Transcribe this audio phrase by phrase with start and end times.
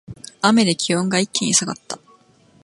[0.41, 1.99] 雨で気温が一気に下がった